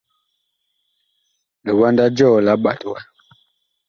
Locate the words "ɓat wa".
2.63-2.99